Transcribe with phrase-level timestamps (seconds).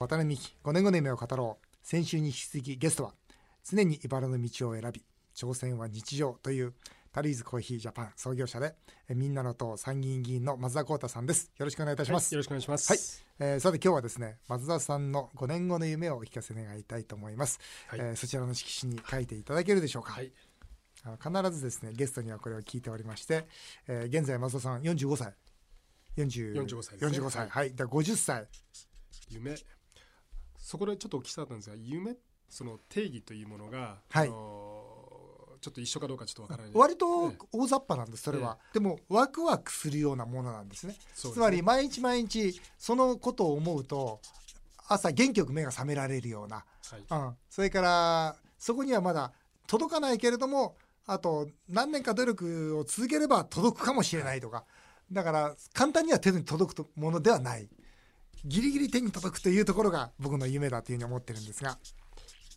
[0.00, 1.66] 渡辺美希5年後の夢を語ろう。
[1.82, 3.14] 先週に引き続きゲストは
[3.68, 5.02] 常に茨の道を選び
[5.34, 6.74] 挑戦は日常という
[7.12, 8.76] タリーズコーヒージャパン創業者で
[9.08, 11.50] えみんなの党参議院議員の松田光太さんです。
[11.58, 13.24] よろしくお願いいたします、よろしくお願いします。
[13.40, 17.58] えーさて今日はですね松田さんの5年後の夢をお聞かせ願いたいと思います、
[17.88, 17.98] はい。
[17.98, 20.30] えーそちらの色紙に書いていただけるでしょうか、はい。
[21.20, 23.48] 必ずですねゲストにはこれを聞いておりまして、
[23.88, 25.34] えー現在松田さん45歳。
[26.16, 27.18] 40 45歳ですね。
[27.18, 27.48] 45歳。
[27.48, 28.46] はい、だから50歳。
[29.30, 29.56] 夢。
[30.68, 32.14] そこでちょっとお聞きしたかったんですが、夢、
[32.46, 34.28] その定義というものが、はい。
[34.28, 36.72] ちょっと一緒かどうかちょっとわからない。
[36.74, 37.38] 割とええ。
[37.52, 40.92] 大雑把なんですそれは、でもワクワクするようなものなんですね。
[40.92, 44.20] ねつまり毎日毎日そのことを思うと
[44.86, 47.28] 朝元気よく目が覚められるような、はい。
[47.28, 49.32] うん、それからそこにはまだ
[49.66, 50.76] 届かないけれども
[51.06, 54.66] あと何年か努力を続ければ届くかもしれないとか。
[55.10, 57.70] だから簡単には手に届くものではない
[58.44, 61.78] ギリギリ手に届くというところが僕の夢だというふうに思ってるんですが。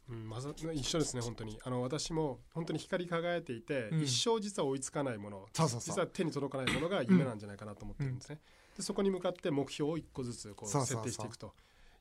[0.09, 1.57] うん、まず一緒ですね本当に。
[1.63, 4.01] あの私も本当に光り輝いていて、うん。
[4.01, 5.47] 一生実は追いつかないもの。
[5.53, 8.39] 実は手に届かないものが夢なんじゃないかなと思ってるんですね、
[8.75, 10.69] でそこに向かって目標を一個ずつこう。
[10.69, 11.53] 設定していくと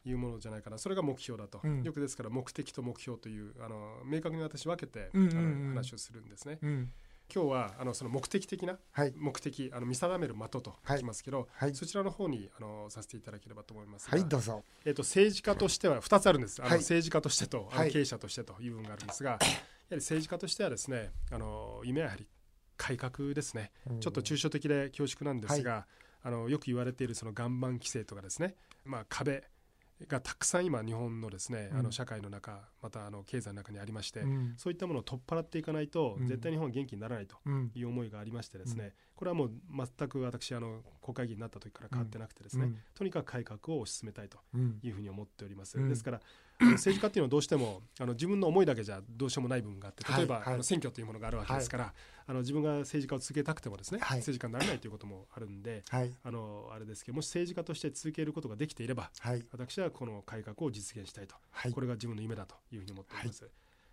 [0.04, 0.78] いうものじゃないかな。
[0.78, 1.82] それが目標だと、うん。
[1.82, 5.36] よくですから目的と目標というあの明確に私分けて、うんうんうん。
[5.36, 6.58] あの話をするんですね。
[6.62, 6.92] うん
[7.32, 9.12] 今日はあのその目的的なはい。
[9.16, 10.98] 目的あの見定める的とはい。
[10.98, 11.74] 書きますけど、はい。
[11.74, 14.62] そちらの方にあのさせていただければと思いますが、はいどうぞ。
[14.84, 16.60] えっと政治家としては2つあるんです。
[16.60, 17.86] あの、はい政治家としてとあはい。
[17.88, 19.40] の経営者としてという部分があるんですが、やは
[19.90, 22.26] り政治家としてはですねあの夢はやはり
[22.76, 25.86] 改革ですね、ちょっと抽象的で恐縮なんですが、
[26.22, 29.42] あのよく言われているその岩盤規制とかですね、まあ、壁
[30.08, 31.78] がたくさん今日本のですね、うん。
[31.78, 34.54] あの社会の中またあの経済の中にありまして、うん。
[34.56, 36.26] そういったものを取っ払っていかないと、うん。
[36.26, 37.70] 絶対日本は元気にならないとうん。
[37.74, 42.78] いう思いがありましてですね、これはもう全く私あの国会議員になった時から変わってなくてですね、うん。
[42.94, 44.78] とにかく改革を推し進めたいとうん。
[44.82, 45.88] いうふうに思っております、うん。
[45.88, 46.20] ですから
[46.60, 51.92] 政治家っていうのはどうしてもあの自分の思いだけじゃどうしようもない部分があって例えば、あの選挙というものがあるわけですから、
[52.26, 54.18] あの自分が政治家を続けたくてもですね、はい。
[54.18, 56.12] 政治家になれないということもあるんではい。
[56.22, 59.44] あのあれですけどもし政治家として続けることができていればはい。
[59.52, 61.72] 私はこの改革を実現したいと、はい。
[61.72, 63.48] これが自分の夢だというふうに思っております。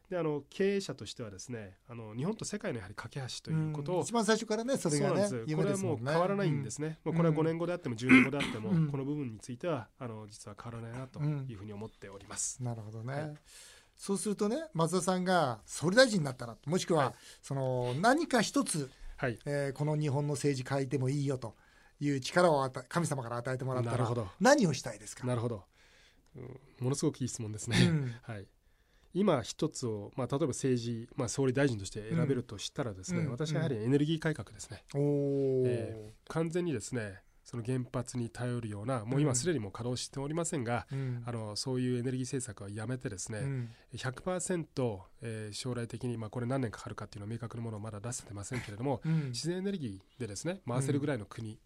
[0.09, 8.87] であの経営者としてはですねあの日本と世界のやはり架け橋ということをうん一番最初からねそれがねこれはもう変わらないんですね、もうこれはうん5年後であっても10年後であっても、うん。
[8.89, 12.63] この部分についてはあの実は変わらないなというふうに思っております。
[12.63, 13.35] なるほどね、はい。
[13.97, 17.13] そうするとね松田さんが総理大臣になったらもしくは、はい。
[17.41, 19.37] その何か一つ、はい。
[19.45, 21.55] えーこの日本の政治変えてもいいよと
[21.99, 24.27] いう力を与え神様から与えてもらったらなるほど。
[24.39, 25.27] 何をしたいですか？
[25.27, 25.63] なるほど、
[26.35, 26.59] うん。
[26.79, 27.77] ものすごくいい質問ですね。
[27.81, 28.15] うん。
[28.23, 28.45] はい
[29.19, 33.31] 今一つを、まあ、例えば政治、まあ、総理大臣として選べるとしたらですね、うん。
[33.31, 39.21] 私はやはりエネルギー改革ですね、おお、え完全にですねその原発に頼るようなもううん。
[39.21, 41.23] 今すでにもう稼働しておりませんが、うん。
[41.25, 43.69] あのそういうエネルギー政策はやめてですね、うん。
[43.95, 49.27] 100%、えー将来的に、まあ、これ何年かかるかっていうのは明確なものをまだ出せてませんけれども、うん。
[49.27, 51.57] 自然エネルギーでですね回せるぐらいの国、うん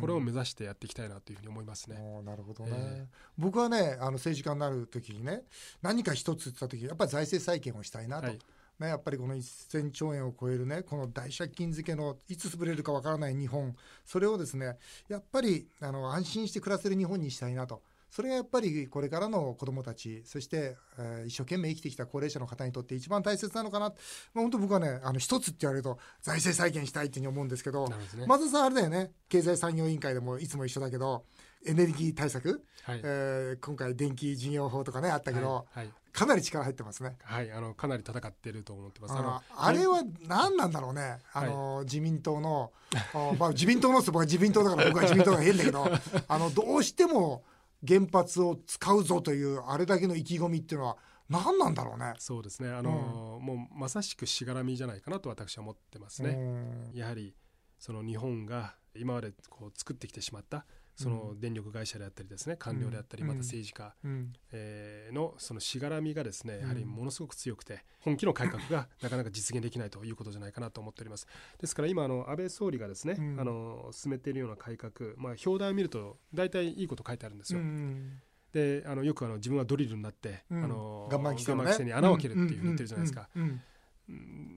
[0.00, 1.96] これを目指してやっていきたいなというふうに思いますね。
[2.24, 3.06] なるほどね、え
[3.38, 5.42] 僕はねあの政治家になる時にね
[5.80, 8.38] 何か一つ言った時やっぱり財政再建をしたいなと、はい。
[8.78, 13.76] ね、やっぱりこの1000兆円を超えるねこの大借金付けのいつ潰れるかわからない日本。
[14.04, 14.78] それをですね
[15.08, 17.82] やっぱりあの安心して暮らせる日本にしたいなと
[18.12, 23.94] それがやっぱりこれからの子どもたちそして、えー一生懸命生きてきた高齢者の方にとって一番大切なのかな、まあ、
[24.34, 27.96] 本当僕はねあの一つって言われると財政再建したいっていうふうに思うんですけどね。
[28.26, 29.12] 松田さんあれだよね。
[29.30, 31.24] 経済産業委員会でもいつも一緒だけど
[31.64, 33.00] エネルギー対策、はい。
[33.02, 35.90] えー今回電気事業法とかねあったけど、はいはい。
[36.12, 37.16] かなり力入ってますね。
[37.22, 39.14] はい、あのかなり戦っていると思ってます。
[39.14, 42.70] あののあれは何なんだろうね、あの自民党の、
[43.14, 45.88] あまあ、自民党の僕は自民党だから僕は自民党が変だけど
[46.28, 47.44] あのどうしても
[47.86, 50.96] 原発を使うぞというあれだけの意気込みっていうのは
[51.28, 52.14] 何なんだろうね。
[52.18, 56.30] そうですねあの、もうまさしくしがらみじゃないかなと私は思ってますね。
[56.30, 57.34] うんやはり
[57.78, 60.66] その日本が今までこう作ってきてしまった
[61.02, 63.28] その電力会社であったりですね官僚であったりうん。
[63.28, 64.32] また政治家、うん。
[64.52, 66.60] えーのそのしがらみがですねん。
[66.60, 71.26] やはりものすごく強くて本気の改革が なかなか実現できないということじゃないかなと思っております。
[71.58, 73.40] ですから今あの安倍総理がですね、うん。
[73.40, 78.20] あの進めているような改革まあ表題を見ると大体いいこと書いてあるんですよ、うん
[78.52, 80.64] であのよくあの自分はドリルになって、うん。
[80.64, 83.28] あの岩盤規制に穴を開けるっていうふうに言ってるじゃないですか、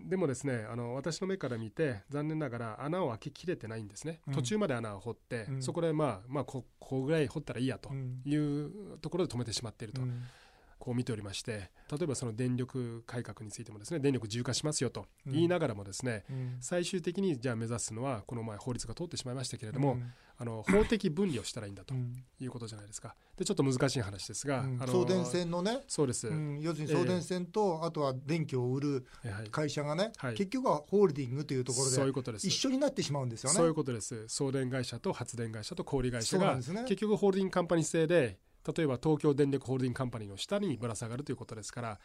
[0.06, 4.34] でもですねあの私の目から見て残念ながら穴を開けきれてないんですね、うん。
[4.34, 5.62] 途中まで穴を掘って、うん。
[5.62, 8.22] そこでまあまあこここぐらい掘ったらいいやとうん。
[8.26, 10.24] いうところで止めてしまっていると、うん
[10.86, 16.58] こう見ておりまして例えばその電力改革についてもですね電力自由化しますよと言いながらもですね、うん。
[16.60, 20.14] 最終的にじゃあ目指すのはこの前法律が通ってしまいましたけれども、うん。
[20.38, 22.14] あの法的分離をしたらいいんだとうん。
[22.40, 23.16] いうことじゃないですか。
[23.38, 24.78] でちょっと難しい話ですが、うん。
[24.82, 30.34] あの送電線のね、そうです、うん、要するに送電線と、あとは電気を売るはい会社がね、はい。
[30.36, 32.48] 結局はホールディングというところでそういうことです。
[32.48, 33.56] 一緒になってしまうんですよね。
[33.56, 38.38] そういうことです送電会社と発電会社と小売会社がね結局ホールディングカンパニー制で
[38.76, 42.00] 例えば東京電力ホールディングカンパニーの下にぶら下がるということですから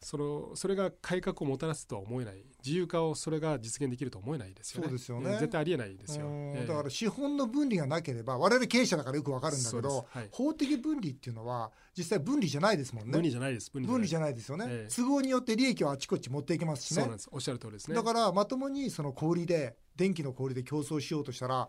[0.00, 2.44] そのそれが改革をもたらすとは思えない。
[2.64, 4.88] 自由化をそれが実現できるとは思えないですよね。
[4.88, 5.30] そうですよね。
[5.32, 6.52] えー絶対ありえないですよ、うん。
[6.54, 6.66] えー。
[6.66, 10.28] だから資本の分離がなければ我々経営者だからよくわかるんだけど、はい。
[10.30, 13.12] 法的分離っていうのは実際分離じゃないですもんね。
[13.12, 17.00] 分離じゃないです分分離じゃゃないですよね、ええ都合によって利益をあちこち持っていけますしね。
[17.00, 17.28] そうなんです。
[17.32, 17.96] おっしゃる通りですね。
[17.96, 21.68] だからまともにその小売りで電気の小売りで競争しようとしたら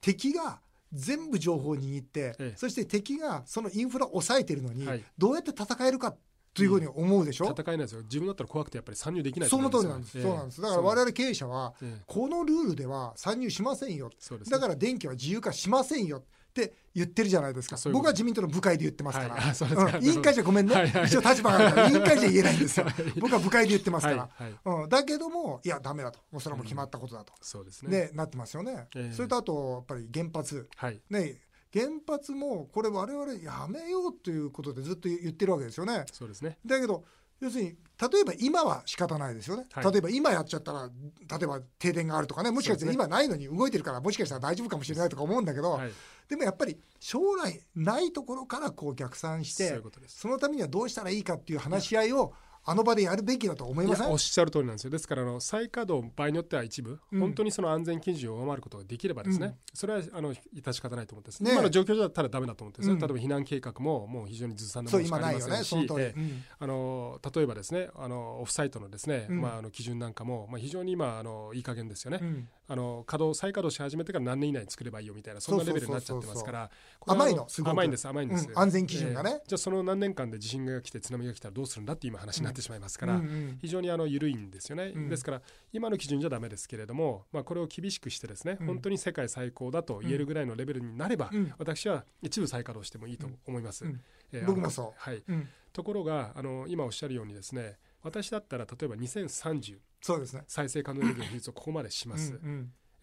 [0.00, 0.60] 敵が
[0.96, 2.54] 全部情報を握って、ええ。
[2.56, 5.04] そして敵がそのインフラを抑えてるのに、はい。
[5.16, 6.16] どうやって戦えるか
[6.52, 8.02] というふうに思うでしょ、戦えないですよ。
[8.02, 10.62] 自分だったら怖くてやっぱり参入できないとその思通りなんです、よそうなんです。
[10.62, 12.02] だから我々経営者はええ。
[12.06, 14.08] このルールでは参入しませんよ。
[14.08, 14.38] ね。
[14.48, 16.24] だから電気は自由化しませんよ
[16.62, 17.76] って言ってるじゃないですか。
[17.90, 19.98] 僕は自民党の部会で言ってますから、はい。
[19.98, 20.04] うん。
[20.04, 21.04] 委員会じゃごめんね、はいはい。
[21.06, 21.88] 一応立場があるから。
[21.90, 22.86] 委員会じゃ言えないんですよ。
[22.88, 22.94] はい。
[23.20, 24.82] 僕は部会で言ってますから、はいはい。
[24.82, 26.20] うん、だけどもいやダメだと。
[26.32, 27.90] もうそれはもう決まったことだと、そうですね。
[27.90, 29.14] ねなってますよね、ええ。
[29.14, 30.66] それとあとやっぱり原発。
[30.76, 31.00] はい。
[31.10, 31.42] ね
[31.74, 36.06] 原発もこれ我々やめようということでずっと言ってるわけですよね。
[36.12, 36.58] そうですね。
[36.64, 37.04] だけど
[37.40, 39.92] 要するに例えば今は仕方ないですよね、はい。
[39.92, 42.50] 例えば今やっちゃったら例えば停電があるとかね。
[42.50, 43.04] もしかしてそうですね。
[43.04, 45.90] 今ないのに動いてるからもしかしたら大丈夫かもしれないとか思うんだけど、はい。
[46.28, 52.34] でもやっぱり将来ないところからこう逆算してそのためにはどうしたらいいかっていう話し合いを
[52.68, 54.06] あの場でやるべきだと思いません？
[54.06, 54.90] いやおっしゃる通りなんですよ。
[54.90, 57.20] ですからあの再稼働場合によっては一部、うん。
[57.20, 59.54] 本当にその安全基準を上回ることができればですね、うん。
[59.72, 62.98] それはあの致し方ないと思ってです、ね今の状況だったらダメだと思ってですね、うん。
[62.98, 66.20] 例えば避難計画ももう非常にずさんなものしかありませんしねええ。
[66.20, 66.44] うん。
[66.58, 69.40] あの例えばですねあのオフサイトのですね、うん。
[69.40, 72.48] まあ、あの基準なんかも、まあ、非常に今あのいい加減ですよね、うん。
[72.68, 76.70] あの稼働再稼働し始めてから何年以内に作ればいいよみたいなそんなレベルになっちゃってますから
[77.06, 77.70] 甘いのすごく。
[77.70, 78.58] 甘いんです甘いんです、うん。
[78.58, 79.40] 安全基準がね。
[79.46, 83.20] じゃあその何年間で地震が来て津波が来たらどうするんだって今話になってしまいますから、
[83.60, 85.08] 非常にあの緩いんですよね、うん。
[85.08, 85.42] ですから
[85.72, 88.66] 今の基準じゃダメですけれども、まあ、これを厳しくしてですね、うん。
[88.66, 91.52] 本当に世界最高だと言えるぐらいのレベルになれば、うん。
[91.58, 94.00] 私は一部再稼働してもいいと思います、うん。
[94.32, 94.92] えー僕もそう。
[94.96, 95.48] はい、うん。
[95.72, 100.44] ところがあの今おっしゃるようにですね私だったら例えば2030そうですね。
[100.46, 102.40] 再生可能エネルギーの比率をここまでします、う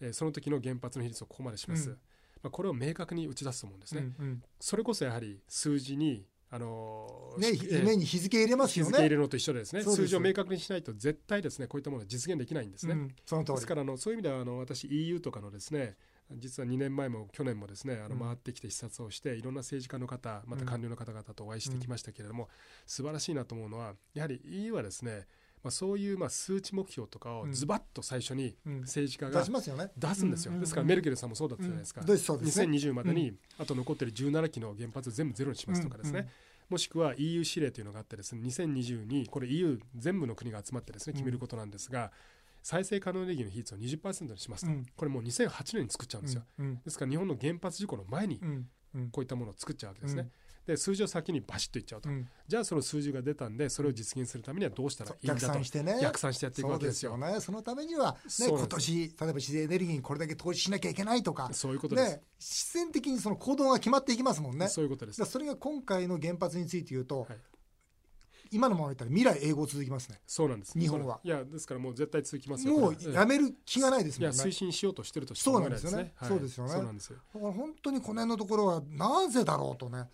[0.00, 1.98] えーその時の原発の比率をここまでします、うん。
[2.42, 4.12] まあ、これを明確に打ち出すと思うんですね、
[4.60, 8.90] それこそやはり数字にあのーねしえに日付入れますよね。
[8.90, 9.82] 日付入れるのと一緒でですね。
[9.82, 13.56] 数字を明確にしないと絶対ですねこういったものは実現できないんですね、うんその通り。
[13.56, 15.96] ですからあのそういう意味ではあの私 EU とかのですね
[16.36, 18.20] 実は2年前も去年もですねあのうん。
[18.20, 22.48] 回ってきて視察をしていろんな政治家の方また官僚の方々とお会いしてきましたけれども、
[22.86, 25.26] 素晴らしいなと思うのはやはり EU はですね、
[25.64, 28.80] まあ、そういうまあ数値目標とかをズバッと最初にうん。
[28.82, 29.90] 政治家が出しますよね。
[29.96, 30.60] 出すんですよ、うん。
[30.60, 32.18] ですからメルケルさんもそうだったじゃないですか、うん。
[32.18, 32.66] そうですね。
[32.66, 36.26] 2020までにあと残ってる17基の原発全部ゼロにしますとかですね、うん。
[36.26, 36.30] うん
[36.70, 41.16] もしくは EU 指令というのがあってですね2020にこれ EU 全部の国が集まってですねうん。
[41.16, 42.10] 決めることなんですが、
[42.62, 44.86] 再生可能エネルギーの比率を20%にしますと、うん。
[44.96, 46.80] これもう2008年に作っちゃうんですよ、うん。
[46.82, 48.68] ですから日本の原発事故の前にうん。
[48.94, 49.10] うん。
[49.10, 50.30] こういったものを作っちゃうわけですね、
[50.66, 52.26] で数字を先にバシッといっちゃうと、うん。
[52.48, 55.98] じゃあその数字が出たんでそれを実現するためにはどうしたらいいんだ逆と算してね。
[56.00, 57.10] 逆算してやっていくわけでよ。
[57.12, 57.40] よね。
[57.40, 64.68] そのためには、ね、今年例えば自然エネルギーにこれだけ投資しなきゃいけないとかそういうことです、ね、自然的にその行動が決まっていきますもんね。
[64.68, 65.24] そういうことです。
[65.24, 67.38] それが今回の原発について言うと、はい。
[68.50, 70.20] 今のままいったら未来永劫続きますね。
[70.26, 70.78] そうなんです。
[70.78, 71.20] 日本は。
[71.24, 72.78] いやですからもう絶対続きますよ。
[72.78, 74.36] もうやめる気がないですもんね。
[74.36, 76.12] 推進しようとしてるとしかないなんですよね。
[76.14, 76.70] はいそうですよね。
[76.70, 80.04] そうなんですよだから本当にこの辺のところはなぜだろうとね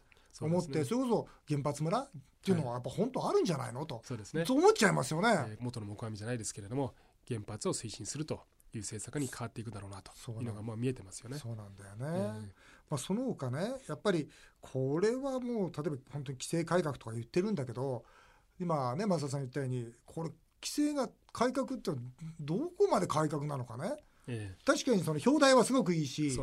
[0.47, 2.09] 思ってねそれこそ原発村っ
[2.43, 4.45] ていうのはやっぱ本当あるんじゃないのと、そうですね。
[4.47, 6.95] そう思っちゃいますよね、えー元の木阿弥じゃないですけれども
[7.29, 8.41] 原発を推進すると
[8.75, 11.39] いう政策に変わっていくだろうなというのがまあ見えてますよね。
[11.39, 12.53] そうなんだよえね、
[12.89, 14.29] まあ、その他ねやっぱり
[14.61, 18.05] これはもう例えば本当に規制改革とか言ってるんだけど
[18.61, 20.31] 今ね増田さん言ったようにこれ
[20.63, 21.91] 規制が改革って
[22.41, 23.97] どこまで改革なのかね
[24.31, 26.39] え確かにその表題はすごくいいえし。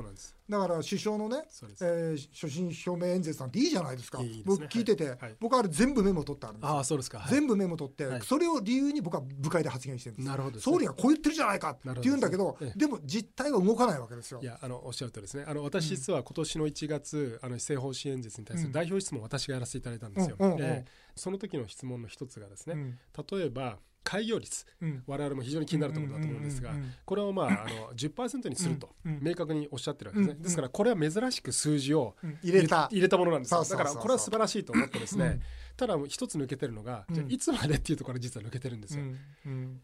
[0.50, 1.44] だから首相のね。
[1.82, 4.20] えー所信表明演説なんていいじゃないですか。
[4.46, 6.76] 僕聞いてて、は僕あれ全部メモ取ってあるんですよ。
[6.76, 7.20] ああそうですか。
[7.20, 7.32] はい。
[7.34, 8.22] 全部メモ取って、はい。
[8.22, 12.78] それを理由に僕は部会で発言してるんですなるほど総理がこう言ってるじゃないかって言うんだけどええ。
[12.78, 14.40] でも実態は動かないわけですよ。
[14.42, 15.44] いやあのおっしゃるとりですね。
[15.48, 18.68] あの私実は今年の1月、あの施政方針演説に対すうん。
[18.68, 20.36] る代表質問を私がやらせていただいたんですよ。
[20.40, 20.62] うんうんうん。
[20.64, 20.92] ええ。
[21.16, 23.00] その時の質問の一つがですね、うん。
[23.40, 25.04] 例えば開業率、うん。
[25.06, 26.72] 我々も非常に気になるところだと思うんですが、
[27.04, 32.38] これをまああの10%にすると明確におっしゃってるわけですね、うんですからこれは珍しく数字をうん。
[32.42, 32.88] 入れた。
[32.90, 33.58] 入れたものなんですよ。
[33.58, 33.94] そうそうそうそう。
[33.94, 35.42] だからこれは素晴らしいと思ってですね、うん
[35.78, 37.16] ただ一つ抜けてるのが、うん。
[37.16, 39.06] じゃあいつまでっていうところが実は抜けてるんですよ、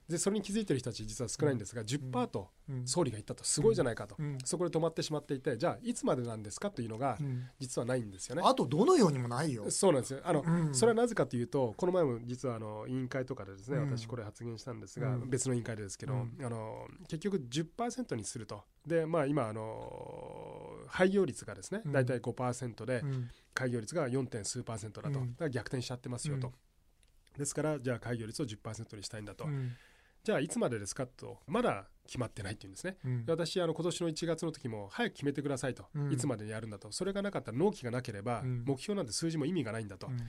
[0.10, 2.88] でそれに気づいてる人たち実は少ないんですが、10%とうん。
[2.88, 3.44] 総理が言ったと。
[3.44, 4.38] すごいじゃないかと、うん。
[4.44, 7.48] そこで止まってしまっていてじゃあいつまでなんですかというのがうん。
[7.60, 8.42] 実はないんですよね。
[8.46, 9.70] あとどのようにもないよ。
[9.70, 10.22] そうなんですよ。
[10.24, 10.74] あの、うん。
[10.74, 13.98] それはなぜかというとこの前も実はあの委員会とかでですね、うん。
[13.98, 15.30] 私これ発言したんですが、うん。
[15.30, 16.38] 別の委員会でですけど、うん。
[16.42, 18.64] あの結局10%にすると。
[18.86, 21.92] でまあ今あの廃業率がですねうん。
[21.92, 24.26] 大体5%で、うん開業率が 4.
[24.28, 25.32] 点数パーセントだと、うん。
[25.34, 26.52] だから逆転しちゃってますよと、
[27.38, 29.72] ですからじゃあ開業率を10%にしたいんだと、うん。
[30.24, 32.98] じゃあいつまでですかとまだ決まってないっていうんですね。
[33.28, 36.14] 私あの今年の1月の時も早く決めてくださいと、うん。
[36.14, 36.92] いつまでにやるんだと。
[36.92, 38.64] それがなかったら納期がなければ、うん。
[38.66, 40.08] 目標なんて数字も意味がないんだと。
[40.08, 40.20] うん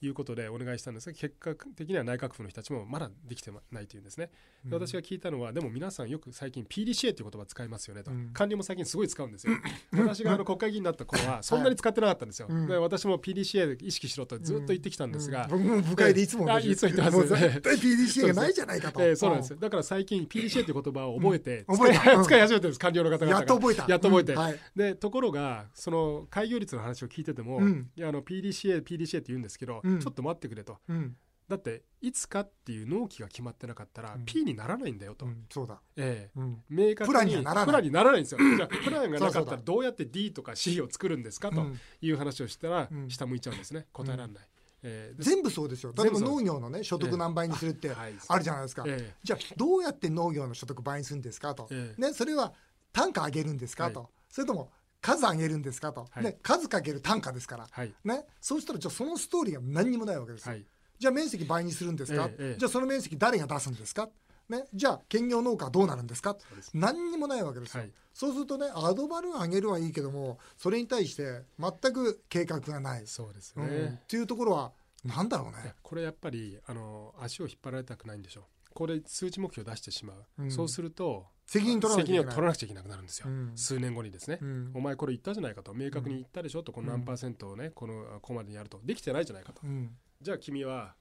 [0.00, 4.30] いうことでお願いしたんですが結果的には内閣府の人たちもまだできてないというんですね、
[4.64, 8.30] で私が聞いたのはでも皆さんよく最近 PDCA という言葉使いますよねと、うん。
[8.32, 9.54] 官僚も最近すごい使うんですよ。
[9.92, 12.66] 私があの国会議員になった頃はそんなに使ってなかったんですよ、うん。
[12.66, 15.64] で私も PDCA で意識しろとずっと言ってきたんですが、うん。
[15.64, 19.02] 僕も部会でいつも いつも言ってますもう絶対 PDCA がないじゃないかと。
[19.02, 19.50] えーそうなんです。
[19.50, 21.76] よだから最近 PDCA という言葉を覚えて、うん。
[21.76, 22.16] 覚えた。
[22.16, 22.24] うん。
[22.24, 23.38] 使い始めてるんです官僚の方々が。
[23.38, 23.86] やっと覚えた。
[23.88, 24.32] やっと覚えて。
[24.32, 24.38] うん。
[24.38, 24.60] はい。
[24.74, 27.90] でところがその開業率の話を聞いてても、うん。
[27.96, 30.00] いやあの PDCA PDCA って言うんですけど、うん。
[30.00, 30.78] ちょっと待ってくれと。
[30.88, 31.16] うん。
[31.48, 34.24] だっていつかっていう納期が決まってなかったらうん。
[34.24, 35.44] P にならないんだよと、うん。
[35.50, 35.80] そうだ。
[35.96, 36.38] ええ。
[36.38, 36.62] うん。
[36.70, 37.66] 明確にプランにはならない。
[37.66, 38.38] プランにならないんですよ。
[38.56, 41.80] じゃあプランがなかったそうそうだらどうやって D とか C を作るんですかとうん。
[42.00, 43.10] いう話をしたらうん。
[43.10, 43.86] 下向いちゃうんですね。
[43.92, 44.48] 答えられない、
[44.82, 45.14] ええ。
[45.16, 45.92] で全部そうですよ。
[45.94, 48.14] 例えば全部そう農業のね所得何倍にするってはい。
[48.26, 48.84] あるじゃないですか。
[48.86, 51.68] えじゃあどうやって農業の所得倍にするんですかと。
[51.70, 52.00] ええ。
[52.00, 52.54] ねそれは
[52.92, 53.92] 単価上げるんですかはい。
[53.92, 54.72] とそれとも
[55.04, 56.06] 数上げるんですかと。
[56.10, 56.24] はい。
[56.24, 57.68] ね数かける単価ですから。
[57.70, 57.92] はい。
[58.04, 58.24] ね。
[58.40, 60.52] そうしたらじゃあそのストーリーが何にもないわけですよ。
[60.52, 60.64] はい。
[60.98, 62.58] じゃあ面積倍にするんですか、ええええ。
[62.58, 64.08] じゃあその面積誰が出すんですか、
[64.48, 66.36] ね、じゃあ兼業農家はどうなるんですか？
[66.72, 67.90] 何にもないわけですよ、はい。
[68.14, 73.94] そうするとねアドバルーン上げるはいいけどもそれに対して全く計画がない、そうですね、うん。
[73.94, 74.72] っていうところは
[75.04, 78.44] なんだろうね、これやっぱりあの足を引っ張られたくないんでしょう
[78.74, 80.50] これ数値目標を出してしまう、うん。
[80.50, 82.06] そうすると責任取らなく
[82.56, 83.52] ちゃいけなくなるんですよ、うん。
[83.54, 84.72] 数年後にですね、うん。
[84.74, 85.72] お前これ言ったじゃないかと。
[85.72, 86.72] 明確に言ったでしょと。
[86.72, 88.80] この何パーセントをねこのここまでにやると。
[88.84, 89.60] できてないじゃないかと。
[89.64, 89.96] うん。
[90.20, 90.94] じゃあ君は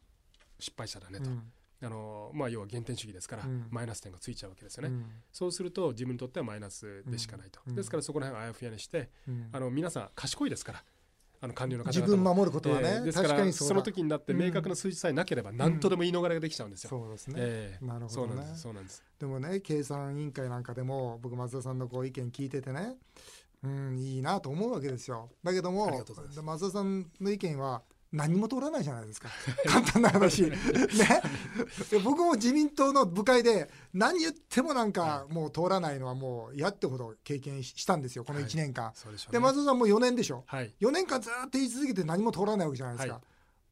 [0.59, 1.51] 失敗者だねと、うん。
[1.81, 3.67] あのまあ、要は減点主義ですから、うん。
[3.69, 5.05] マイナス点がついちゃうわけですよね、うん。
[5.31, 7.75] そうすると自分にとってはマイナスでしかないと、うん。
[7.75, 9.49] ですからそこら辺をあやふやにしてうん。
[9.51, 10.83] あの皆さん賢いですから
[11.43, 16.89] あの官僚の方々自分守ることはね、えーですから確かにその時になって明確な数字さえなければ何とでも言い逃れができちゃうんですよ。
[16.89, 17.85] そうですね、ええ。
[17.85, 18.07] なるほどね。
[18.09, 19.03] そうなんですそうなんです。
[19.19, 22.95] でもね経産委員会なんかでも僕松田さんのこう意見聞いててね
[23.61, 25.31] うんいいなと思うわけですよ。
[25.43, 26.05] だけどあも
[26.43, 27.81] 松田さんの意見は
[28.13, 29.27] 何も通らないじゃないですか。
[29.65, 30.43] 簡単な話。
[30.45, 30.51] ね。
[31.89, 38.23] で僕も自民党の部会で何言ってもなんかもう通らないのはもう嫌ってほど経験ししたんですよ。
[38.23, 39.25] この1年間、そうでね。
[39.31, 40.43] で松田さんも4年でしょ。
[40.45, 40.73] はい。
[40.79, 43.21] 4年間ずっと言い続けて何も通らないわけじゃないですか、は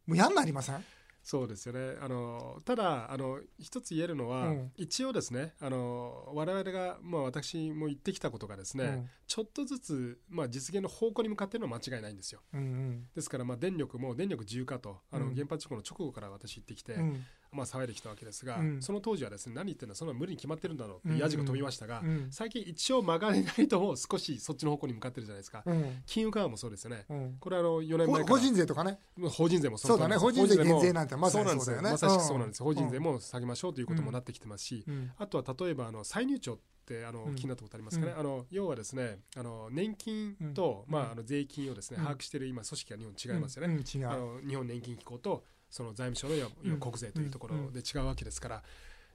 [0.07, 0.83] もう嫌になりません？
[1.23, 1.97] そうですよね。
[2.01, 4.71] あのただあの一つ言えるのは、うん。
[4.75, 9.09] 一応ですねあの我々がまあ私も言ってきたことがですね、うん。
[9.27, 12.41] ちょっとずつまあ実現の方向に向かっているのは間違いないんですよ。
[12.53, 15.35] うんですからまあ電力も電力自由化とあのうん。
[15.35, 18.81] 原発事故の直後から私言ってきて、うんうんまあ騒いできたわけですが、うん。
[18.81, 22.27] その当時はですね何言ってんだそんな無理に決まってるんだろうってヤジが飛びましたが、うん。
[22.31, 26.01] 最近一応曲がれないとも少しそっちの方向に向かってるじゃないですか、うん。
[26.05, 27.05] 金融緩和もそうですよね。
[27.09, 27.37] うん。
[27.39, 28.99] これあの4年ほ前法人税とかね。
[29.29, 30.15] 法人税もそうだね。
[30.15, 31.91] 法人税減税なんてまさにそうなんですそうだよね。
[31.91, 32.65] まさしくそうなんです、うん。
[32.67, 35.11] 法人税も下げましょうということもなってきてますし、うん。
[35.17, 37.35] あとは例えばあの再入庁ってあの、うん。
[37.35, 38.19] 気になったことありますかね、うん。
[38.19, 40.93] あの要はですねあの年金と、うん。
[40.93, 42.03] まあ、あの税金をですね、うん。
[42.05, 43.73] 把握している今組織が日本違いますよね、
[44.05, 46.27] あの日本年金機構とその財務省
[46.63, 48.63] の国税というところで違うわけですから、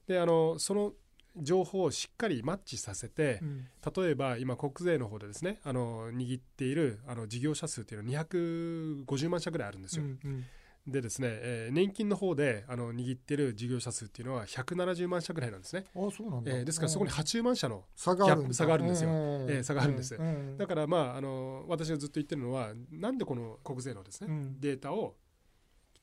[0.09, 0.93] であのその
[1.39, 3.67] 情報をしっかりマッチさせて、うん。
[3.95, 10.05] 例えば今国税の方でですねあの握っているあの事業者数というのは250万社ぐらいあるんですよ。
[10.05, 10.45] うんうん。
[10.87, 15.85] でですね、えー年金の方であの握っている事業者数っていうのは170万社ぐらいなんですね。
[15.97, 16.53] あそうなんだ。
[16.53, 18.41] えーですからそこに80万社の差があるんだ。
[18.41, 19.11] ギャップ差があるんですよ。
[19.11, 19.17] うん
[19.51, 20.15] えー差があるんです。
[20.15, 20.57] うん。
[20.57, 24.61] だからまああの私がずっと言ってるのはなんでこの国税のですね、うん。
[24.61, 25.17] データを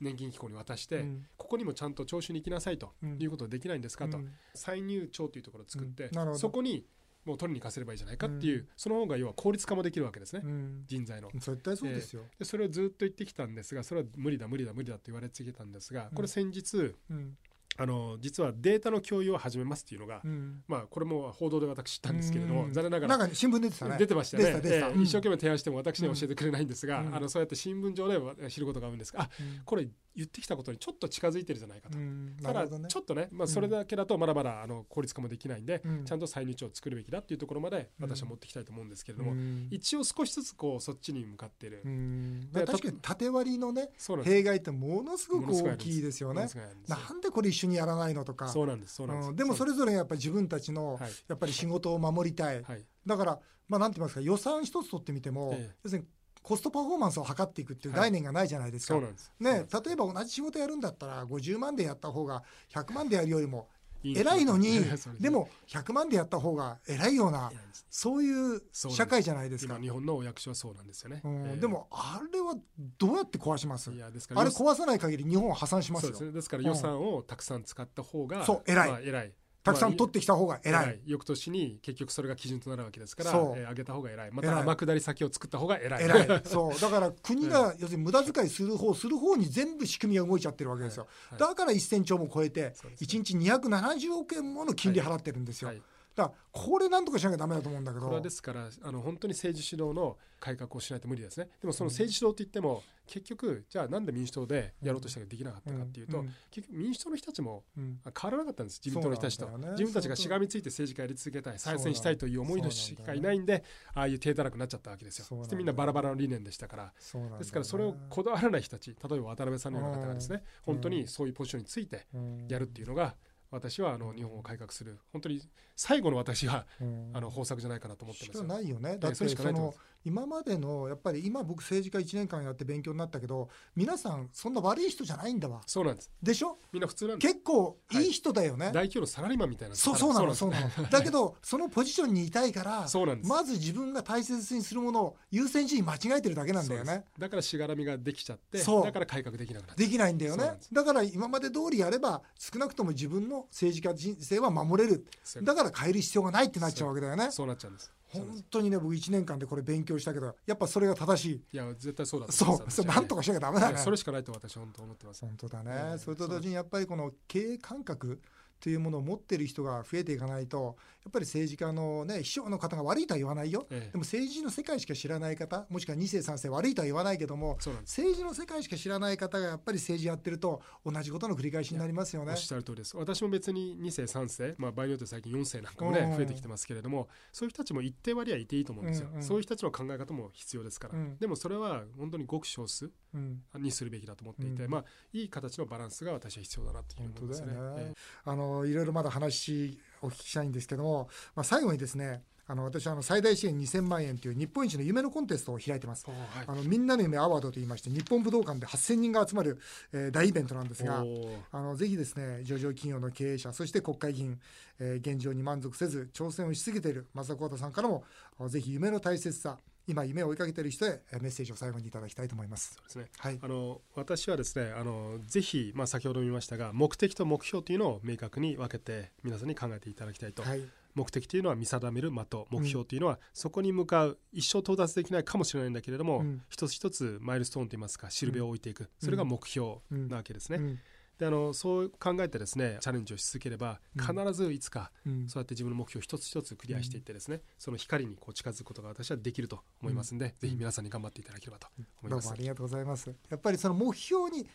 [0.03, 1.25] 年金機構に渡して、うん。
[1.37, 3.17] ここにもちゃんと徴収に行きなさいとうん。
[3.21, 4.31] いうことできないんですかと、うん。
[4.53, 6.85] 再入庁というところを作って、そこに
[7.25, 8.67] もう取りに行かせればいいじゃないかっていう、うん。
[8.75, 10.83] その方が要は効率化もできるわけですね、うん。
[10.85, 11.29] 人材の。
[11.33, 12.23] 絶対そうですよ。
[12.37, 17.37] でそれをずっと言ってきたんですがそれは無理だ無理だ無理だと言われ続けたんですがこれ先日、うん
[17.77, 20.63] あの実はデータの共有を始めますっていうのが、うん。
[20.67, 22.73] まあこれも報道で私知ったんですけれども、うん。
[22.73, 23.97] 残念ながらなんか新聞出てたね。
[23.97, 24.61] 出てましたね。
[24.63, 25.01] ええ。
[25.01, 27.15] 一生懸命提案しても私には教えてくれないんですが、うん。
[27.15, 29.61] あのそうやって新聞上で知ることがあるんですがあうん。
[29.65, 31.97] これ言ってきたことにちょっと近づいてるじゃないかと。
[31.97, 36.05] うんただちょっとね、まあ、それだけだとまだまだあの効率化もできないんで、うん。
[36.05, 39.67] ちゃんと再入庁を作るべきだっていうところまで私は持ってきたいと思うんですけれども、うん。
[39.71, 42.51] 一応少しずつこうそっちに向かっている、うん。
[42.51, 43.89] で確かに縦割りのね
[44.23, 46.47] 弊害ってものすごく大きいですよね。
[46.87, 48.49] なんでこれ一緒にやらないのとか。
[48.49, 49.35] そうなんですそうなんです、うん。
[49.35, 51.11] でもそれぞれやっぱり自分たちのはい。
[51.27, 52.61] やっぱり仕事を守りたい。
[52.61, 52.85] はい。
[53.05, 55.75] だからまあなんて言いますか予算一つ取ってみてもええ。
[55.83, 56.07] 要するに
[56.43, 58.01] コストパフォーマンスを測っていくっていうはい。
[58.01, 58.99] 概念がないじゃないですか。
[58.99, 59.09] ね
[59.39, 63.69] 例えば同じ仕事やるんだったら50万でやった方が100万でやるよりも
[64.03, 64.81] 偉いのに
[65.21, 67.51] でも100万でやった方が偉いような
[67.89, 69.75] そういう社会じゃないですか。
[69.75, 71.47] 今日本のお役所はそうなんですよね、うん。
[71.47, 71.57] ええ。
[71.57, 72.55] でもあれは
[72.97, 73.89] どうやって壊します？
[73.91, 76.11] あれ壊さない限り日本は破産しますよ。
[76.11, 76.31] ですね。
[76.33, 78.89] ですから予算をたくさん使った方が、そう偉い。
[78.89, 80.85] まあ偉いたくさん取ってきた方が偉い。
[80.85, 84.31] 偉い翌年に結局それが基準となるわけですから、えー上げた方が偉い。
[84.31, 86.03] また天下り先を作った方が偉い。
[86.03, 86.41] 偉い。
[86.45, 86.79] そう。
[86.79, 91.39] だから国が要するに無駄遣いする方する方に全部仕組みが動いちゃってるわけですよ、はい。
[91.39, 93.21] だから1000兆も超えてそうですね。
[93.21, 95.81] 1日270億円もの金利払ってるんですよ、はい
[96.15, 98.05] だからこれなんとかしなきゃダメだと思うんだけど。
[98.05, 101.49] これはですからあの本当に政治主導の改革をしないと無理ですね。
[101.61, 107.93] でもその政治主導って言っても、結局じゃあなんで民主党でやろうとしたけどできなかったかっていうと、うん結局民主党の人たちも変
[108.23, 108.81] わらなかったんです。
[108.83, 109.71] 自民党の人たちと、ね。
[109.71, 115.25] 自分たちがしがみついて政治家やり続けたい再選したいという思いのしかいないんでああいう低たらくなっちゃったわけですよ。
[115.25, 116.83] そしてみんなバラバラの理念でしたから。
[116.85, 116.91] ね。
[117.39, 120.73] ですからそれをこだわらない人たち例えば渡辺さんのような方がですねうん。
[120.75, 123.15] 本当にそういうポジションについてうんやるっていうのが
[123.53, 124.99] 私はあの日本を改革する。
[125.11, 125.41] 本当に
[125.75, 127.11] 最後の私はうん。
[127.13, 128.55] あの方策じゃないかなと思ってしかますよ。
[128.55, 128.97] ないよね。
[128.97, 135.61] だってそれしかないと思いのます今までのやっぱり今僕政治家1年間やって勉強になったけど皆さんそんな悪い人じゃないんだわ。
[135.65, 136.11] そうなんです。
[136.21, 136.57] でしょ？
[136.71, 137.33] みんな普通なんです。
[137.33, 138.03] 結構い。
[138.09, 140.83] い人だよね、大企業のサラリーマンみたいなそうそうなのそうななの。
[140.91, 143.29] だけどそのポジションにいたいからそうなんです。
[143.29, 147.05] まず自分が大切にするものを優先順位間違えてるだけなんだよね。
[147.17, 148.83] だからしがらみができちゃってそう。
[148.83, 150.57] だから改革できなくなっできないんだよね。
[150.71, 155.05] だから今まで通りやれば少なくとも自分の政治家人生は守れる。
[155.41, 157.31] だから変える必要がないってなっちゃうわけだよね。
[157.31, 161.41] そうなっちゃうんです本当にね僕1年間でこれ勉強したけどやっぱそれが正しい。
[161.53, 163.77] いや絶対そうだとそうそれなんとかしなきゃダメだね。
[163.77, 165.21] それしかないと私は本当思ってます。
[165.21, 168.21] 本当だね、ええそれと同時にやっぱりこの経営感覚
[168.63, 173.91] というものを持っている人が増えていかないとやっぱり政治家のね秘書の方が悪いとは言わないよ、ええ。
[173.91, 182.31] でも政治の世界しか知らない方もしくは2世3世悪いとは言わないけども政治の世界しか知らない方がやっぱり政治やってると同じことの繰り返しになりますよね。
[182.31, 182.37] おっ。
[182.37, 182.95] しゃる通りです。
[182.95, 186.15] 私も別に2世3世、まあ、場合によって最近4世なんかもねうん。
[186.15, 191.17] 増えてきてますけれどもそういう人たちも一定割合いていいと思うんですよ、うんうんそういう人たちの考え方も必要ですから、うん。
[191.17, 193.41] でもそれは本当にごく少数うん。
[193.59, 194.71] にするべきだと思っていて、うん。
[194.71, 197.93] まあいい形のバランスが私は必要だなというふうに思いますね。
[198.23, 206.05] あのいろいろまだ話お聞きしたいんですけども、まあ、最後にですねあの私はあの最大支援2000万円という日本一の夢のコンテストを開いてます。
[206.05, 206.17] はい。
[206.45, 209.59] あのみんなの夢アワードといいまして日本武道館で8000人が集まる、
[209.93, 211.05] えー大イベントなんですが
[211.51, 214.39] あのぜひですね上場企業の経営者そして国会議員、
[214.79, 218.03] えー現状に満足せず挑戦をし続けている松田幸太さんからも
[218.37, 222.75] あぜひ夢の大切さ今夢を追いかけている人へえーメッセージを最後にいただきたいと思います。
[222.75, 223.05] そうですね。
[223.17, 230.63] はい、あの私はですねあのぜひ、まあ、先ほども言いましたが目的と目標というのを明確に分けて皆さんに考えていただきたいと、はい。
[230.95, 232.45] 目的というのは見定める的。
[232.51, 236.41] 目標というのは、そこに向かう一生到達できないかもしれないんだけれども、うん。
[236.49, 240.77] 一つ一つマイルストーンといいますかしるべを置いていく、それが目標なわけですね。
[241.13, 251.67] うんであのそう考えてですねチャレンジをし続ければうん必ずいつか、うんそうやって自分の目標を一つ一つクリアしていってですね、その光にこう近づくことが私はできると思いますんで、ぜひ皆さんに頑張っていただければと
[252.01, 252.25] 思います。
[252.25, 253.13] どうもありがとうございます。
[253.29, 254.47] やっぱりその目標に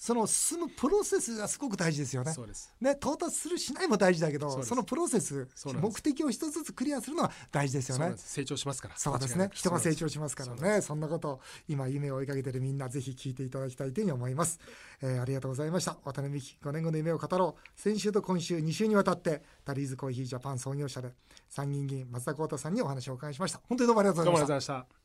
[0.00, 2.32] その進むプロセスがすごく大事ですよね。
[2.32, 2.74] そうです。
[2.80, 5.46] ね、到達するしないも大事だけどそのプロセス
[5.78, 8.14] 目的を一つずつクリアするのは大事ですよね。
[8.16, 8.96] 成長しますから。
[8.96, 9.50] そうですね。
[9.52, 10.80] 人が成長しますからね。
[10.80, 14.58] そんなことを今夢を追いかけているみんなぜひ聞いていただきたいというふうに思います、
[15.02, 15.98] えーありがとうございました。
[16.02, 17.80] 渡辺美希5年後の夢を語ろう。
[17.80, 21.12] 先週と今週2週にわたってタリーズコーヒージャパン創業者で
[21.50, 23.60] 参議院議員松田幸太さんにお話をお伺いしました。
[23.68, 24.99] 本当にどうもありがとうございました。